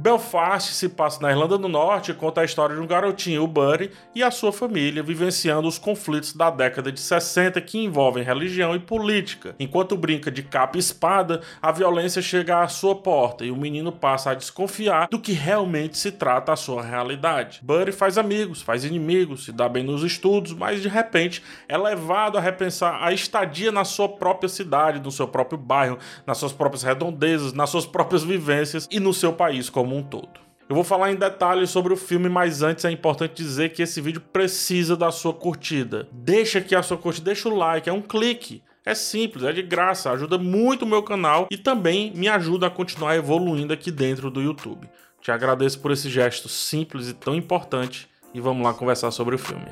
[0.00, 3.46] Belfast se passa na Irlanda do Norte e conta a história de um garotinho, o
[3.46, 8.74] Buddy, e a sua família vivenciando os conflitos da década de 60 que envolvem religião
[8.74, 9.54] e política.
[9.60, 13.92] Enquanto brinca de capa e espada, a violência chega à sua porta e o menino
[13.92, 17.60] passa a desconfiar do que realmente se trata a sua realidade.
[17.62, 22.38] Buddy faz amigos, faz inimigos, se dá bem nos estudos, mas de repente é levado
[22.38, 26.84] a repensar a estadia na sua própria cidade, no seu próprio bairro, nas suas próprias
[26.84, 30.40] redondezas, nas suas próprias vivências e no seu país como como um todo.
[30.68, 34.00] Eu vou falar em detalhes sobre o filme, mas antes é importante dizer que esse
[34.00, 36.08] vídeo precisa da sua curtida.
[36.12, 38.62] Deixa aqui a sua curtida, deixa o like, é um clique.
[38.86, 42.70] É simples, é de graça, ajuda muito o meu canal e também me ajuda a
[42.70, 44.88] continuar evoluindo aqui dentro do YouTube.
[45.20, 49.38] Te agradeço por esse gesto simples e tão importante e vamos lá conversar sobre o
[49.38, 49.66] filme.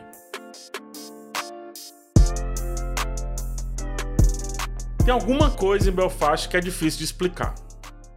[5.04, 7.54] Tem alguma coisa em Belfast que é difícil de explicar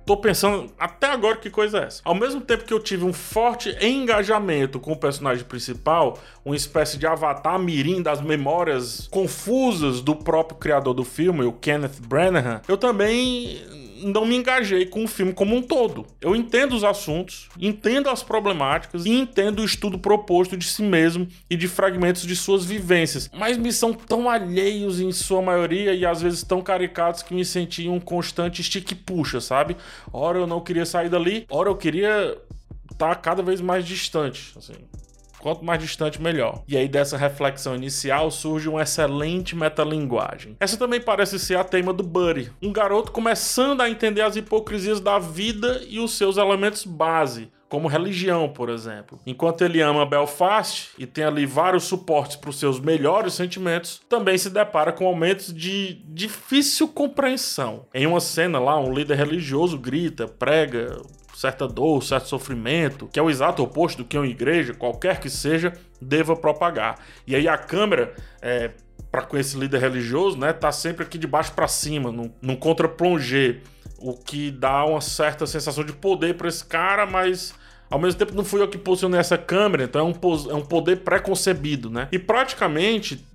[0.05, 2.02] tô pensando até agora que coisa é essa.
[2.04, 6.98] Ao mesmo tempo que eu tive um forte engajamento com o personagem principal, uma espécie
[6.98, 12.77] de avatar mirim das memórias confusas do próprio criador do filme, o Kenneth Branagh, eu
[12.77, 13.62] também
[14.04, 16.05] não me engajei com o filme como um todo.
[16.20, 21.27] Eu entendo os assuntos, entendo as problemáticas e entendo o estudo proposto de si mesmo
[21.49, 26.05] e de fragmentos de suas vivências, mas me são tão alheios em sua maioria e
[26.05, 29.76] às vezes tão caricatos que me senti um constante estique puxa, sabe?
[30.12, 32.38] Ora eu não queria sair dali, ora eu queria
[32.91, 34.74] estar tá cada vez mais distante, assim.
[35.42, 36.64] Quanto mais distante, melhor.
[36.68, 40.56] E aí, dessa reflexão inicial, surge uma excelente metalinguagem.
[40.60, 45.00] Essa também parece ser a tema do Buddy, um garoto começando a entender as hipocrisias
[45.00, 49.18] da vida e os seus elementos base, como religião, por exemplo.
[49.26, 54.38] Enquanto ele ama Belfast e tem ali vários suportes para os seus melhores sentimentos, também
[54.38, 57.86] se depara com momentos de difícil compreensão.
[57.94, 61.02] Em uma cena lá, um líder religioso grita, prega
[61.42, 65.28] certa dor, certo sofrimento, que é o exato oposto do que uma igreja, qualquer que
[65.28, 67.00] seja, deva propagar.
[67.25, 68.70] E aí a câmera, é,
[69.12, 72.56] para com esse líder religioso, né, tá sempre aqui de baixo para cima, num, num
[72.56, 73.57] contra-plongé,
[73.97, 77.56] o que dá uma certa sensação de poder para esse cara, mas
[77.90, 80.62] ao mesmo tempo não fui eu que posicionei essa câmera, então é um, é um
[80.62, 82.07] poder preconcebido, né?
[82.12, 83.25] E praticamente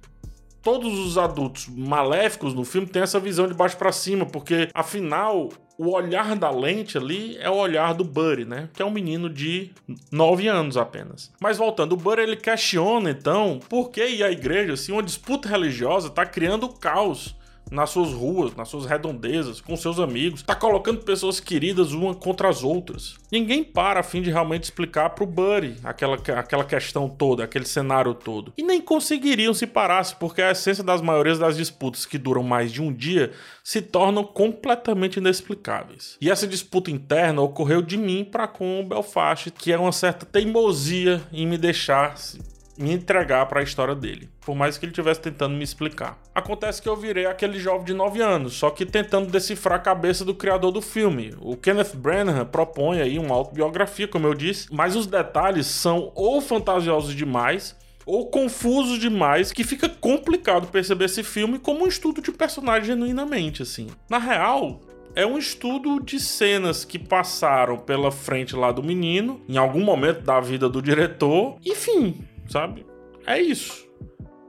[0.66, 5.48] todos os adultos maléficos no filme têm essa visão de baixo para cima, porque afinal
[5.78, 8.68] o olhar da lente ali é o olhar do Buddy, né?
[8.72, 9.70] Que é um menino de
[10.10, 11.30] 9 anos apenas.
[11.40, 16.08] Mas voltando, o Buddy ele questiona então por que à igreja se uma disputa religiosa
[16.08, 17.36] está criando caos
[17.70, 22.48] nas suas ruas, nas suas redondezas, com seus amigos, tá colocando pessoas queridas uma contra
[22.48, 23.16] as outras.
[23.30, 28.14] Ninguém para a fim de realmente explicar pro Buddy aquela, aquela questão toda, aquele cenário
[28.14, 28.52] todo.
[28.56, 32.72] E nem conseguiriam se parasse, porque a essência das maiorias das disputas que duram mais
[32.72, 33.32] de um dia
[33.62, 36.16] se tornam completamente inexplicáveis.
[36.20, 40.24] E essa disputa interna ocorreu de mim para com o Belfast, que é uma certa
[40.24, 42.16] teimosia em me deixar
[42.78, 46.18] me entregar para a história dele, por mais que ele estivesse tentando me explicar.
[46.34, 50.24] Acontece que eu virei aquele jovem de 9 anos, só que tentando decifrar a cabeça
[50.24, 51.34] do criador do filme.
[51.40, 56.40] O Kenneth Branagh propõe aí uma autobiografia, como eu disse, mas os detalhes são ou
[56.40, 62.30] fantasiosos demais ou confusos demais que fica complicado perceber esse filme como um estudo de
[62.30, 63.88] personagem genuinamente assim.
[64.08, 64.80] Na real,
[65.16, 70.20] é um estudo de cenas que passaram pela frente lá do menino, em algum momento
[70.20, 72.86] da vida do diretor, enfim, sabe?
[73.26, 73.86] É isso.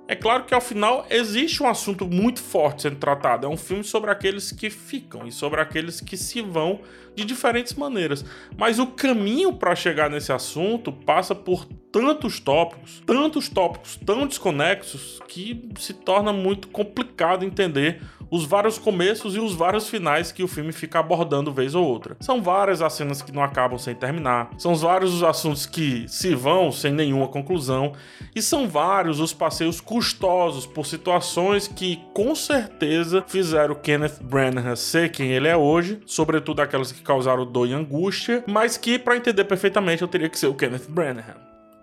[0.09, 3.46] É claro que ao final existe um assunto muito forte sendo tratado.
[3.46, 6.80] É um filme sobre aqueles que ficam e sobre aqueles que se vão
[7.13, 8.24] de diferentes maneiras.
[8.58, 15.19] Mas o caminho para chegar nesse assunto passa por tantos tópicos, tantos tópicos tão desconexos
[15.28, 20.47] que se torna muito complicado entender os vários começos e os vários finais que o
[20.47, 22.17] filme fica abordando vez ou outra.
[22.19, 26.35] São várias as cenas que não acabam sem terminar, são vários os assuntos que se
[26.35, 27.93] vão sem nenhuma conclusão,
[28.35, 35.11] e são vários os passeios custosos por situações que com certeza fizeram Kenneth Branagh ser
[35.11, 39.43] quem ele é hoje, sobretudo aquelas que causaram dor e angústia, mas que para entender
[39.45, 41.35] perfeitamente eu teria que ser o Kenneth Branagh.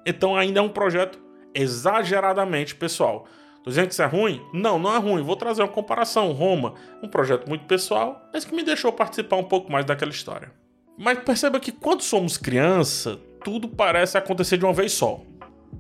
[0.07, 1.19] Então ainda é um projeto
[1.55, 3.27] exageradamente pessoal.
[3.65, 4.43] Tô dizendo que isso é ruim?
[4.53, 5.23] Não, não é ruim.
[5.23, 6.33] Vou trazer uma comparação.
[6.33, 10.53] Roma, um projeto muito pessoal, mas que me deixou participar um pouco mais daquela história.
[10.99, 15.23] Mas perceba que quando somos criança, tudo parece acontecer de uma vez só.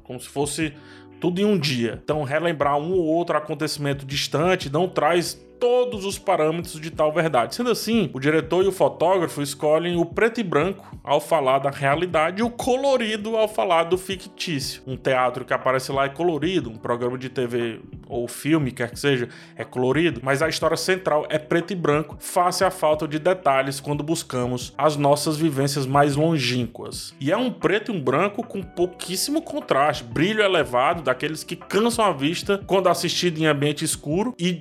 [0.02, 0.72] Como se fosse
[1.20, 2.00] tudo em um dia.
[2.02, 7.54] Então, relembrar um ou outro acontecimento distante não traz todos os parâmetros de tal verdade.
[7.54, 11.70] Sendo assim, o diretor e o fotógrafo escolhem o preto e branco ao falar da
[11.70, 14.82] realidade e o colorido ao falar do fictício.
[14.86, 18.98] Um teatro que aparece lá é colorido, um programa de TV ou filme, quer que
[18.98, 23.18] seja, é colorido, mas a história central é preto e branco, face à falta de
[23.18, 27.14] detalhes quando buscamos as nossas vivências mais longínquas.
[27.20, 32.04] E é um preto e um branco com pouquíssimo contraste, brilho elevado, daqueles que cansam
[32.04, 34.52] a vista quando assistido em ambiente escuro e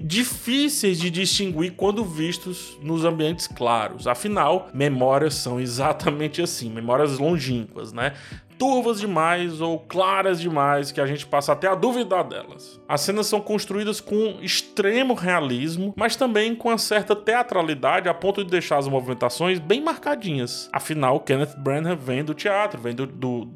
[0.83, 4.07] difíceis de distinguir quando vistos nos ambientes claros.
[4.07, 8.13] Afinal, memórias são exatamente assim, memórias longínquas, né?
[8.57, 12.79] turvas demais ou claras demais que a gente passa até a duvidar delas.
[12.87, 18.43] As cenas são construídas com extremo realismo, mas também com uma certa teatralidade a ponto
[18.43, 20.69] de deixar as movimentações bem marcadinhas.
[20.71, 23.49] Afinal, Kenneth Branagh vem do teatro, vem do, do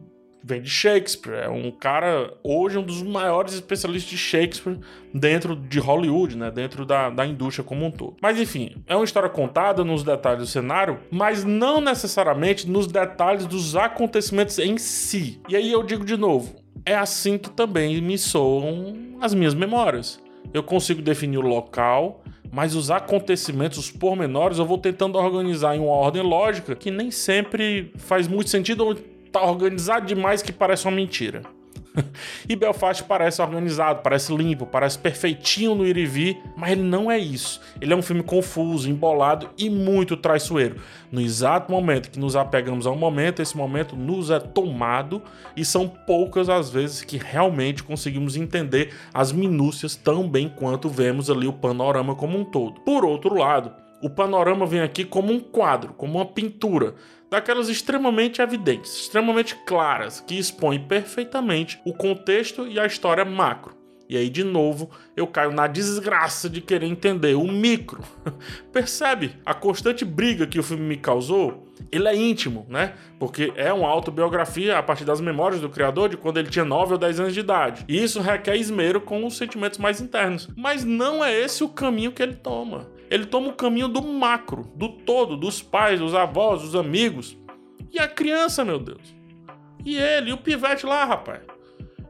[0.48, 1.44] vem de Shakespeare.
[1.44, 4.80] É um cara, hoje, um dos maiores especialistas de Shakespeare
[5.14, 6.50] dentro de Hollywood, né?
[6.50, 8.16] Dentro da, da indústria como um todo.
[8.22, 13.46] Mas enfim, é uma história contada nos detalhes do cenário, mas não necessariamente nos detalhes
[13.46, 15.42] dos acontecimentos em si.
[15.50, 16.56] E aí eu digo de novo,
[16.86, 20.18] é assim que também me soam as minhas memórias.
[20.54, 25.80] Eu consigo definir o local, mas os acontecimentos, os pormenores, eu vou tentando organizar em
[25.80, 28.96] uma ordem lógica que nem sempre faz muito sentido ou
[29.40, 31.42] tá organizado demais que parece uma mentira.
[32.48, 37.10] e Belfast parece organizado, parece limpo, parece perfeitinho no ir e vir, mas ele não
[37.10, 37.60] é isso.
[37.82, 40.78] Ele é um filme confuso, embolado e muito traiçoeiro.
[41.12, 45.22] No exato momento que nos apegamos ao momento, esse momento nos é tomado
[45.56, 51.30] e são poucas as vezes que realmente conseguimos entender as minúcias tão bem quanto vemos
[51.30, 52.82] ali o panorama como um todo.
[52.82, 53.72] Por outro lado,
[54.02, 56.96] o panorama vem aqui como um quadro, como uma pintura,
[57.30, 63.76] daquelas extremamente evidentes, extremamente claras, que expõem perfeitamente o contexto e a história macro.
[64.10, 68.02] E aí, de novo, eu caio na desgraça de querer entender o micro.
[68.72, 71.68] Percebe a constante briga que o filme me causou?
[71.92, 72.94] Ele é íntimo, né?
[73.20, 76.94] Porque é uma autobiografia a partir das memórias do criador de quando ele tinha 9
[76.94, 77.84] ou 10 anos de idade.
[77.88, 80.48] E isso requer esmero com os sentimentos mais internos.
[80.56, 82.88] Mas não é esse o caminho que ele toma.
[83.10, 87.38] Ele toma o caminho do macro, do todo, dos pais, dos avós, dos amigos.
[87.92, 89.16] E a criança, meu Deus.
[89.86, 91.42] E ele, e o pivete lá, rapaz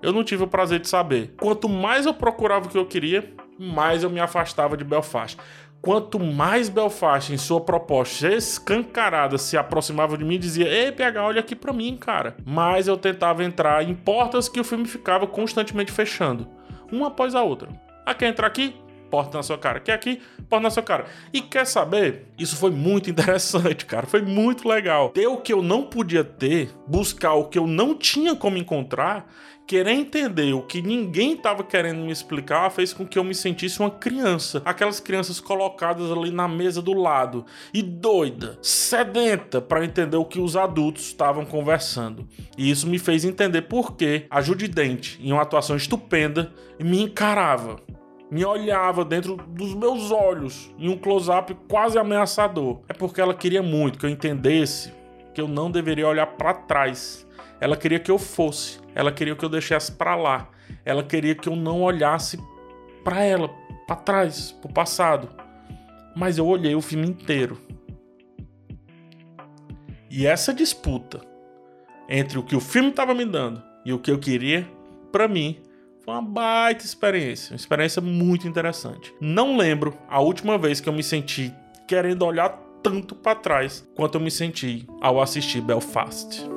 [0.01, 1.33] eu não tive o prazer de saber.
[1.39, 5.37] Quanto mais eu procurava o que eu queria, mais eu me afastava de Belfast.
[5.81, 11.23] Quanto mais Belfast, em sua proposta escancarada, se aproximava de mim e dizia: Ei, PH,
[11.23, 12.35] olha aqui pra mim, cara.
[12.45, 16.47] Mais eu tentava entrar em portas que o filme ficava constantemente fechando,
[16.91, 17.69] uma após a outra.
[18.05, 18.75] Ah, quer entrar aqui?
[19.09, 19.79] Porta na sua cara.
[19.79, 21.05] Quer aqui, porta na sua cara.
[21.33, 22.27] E quer saber?
[22.37, 24.05] Isso foi muito interessante, cara.
[24.07, 25.09] Foi muito legal.
[25.09, 29.27] Ter o que eu não podia ter, buscar o que eu não tinha como encontrar,
[29.67, 33.81] querer entender o que ninguém estava querendo me explicar, fez com que eu me sentisse
[33.81, 34.61] uma criança.
[34.63, 40.39] Aquelas crianças colocadas ali na mesa do lado e doida, sedenta para entender o que
[40.39, 42.25] os adultos estavam conversando.
[42.57, 47.01] E isso me fez entender por que a Judy Dent, em uma atuação estupenda, me
[47.01, 47.75] encarava
[48.29, 52.81] me olhava dentro dos meus olhos em um close-up quase ameaçador.
[52.87, 54.91] É porque ela queria muito que eu entendesse
[55.33, 57.25] que eu não deveria olhar para trás.
[57.59, 60.49] Ela queria que eu fosse, ela queria que eu deixasse para lá.
[60.83, 62.39] Ela queria que eu não olhasse
[63.03, 63.49] para ela,
[63.85, 65.29] para trás, para o passado.
[66.15, 67.57] Mas eu olhei o filme inteiro.
[70.09, 71.21] E essa disputa
[72.09, 74.67] entre o que o filme estava me dando e o que eu queria,
[75.11, 75.61] para mim,
[76.07, 79.13] foi uma baita experiência, uma experiência muito interessante.
[79.19, 81.53] Não lembro a última vez que eu me senti
[81.85, 82.47] querendo olhar
[82.81, 86.47] tanto para trás quanto eu me senti ao assistir Belfast.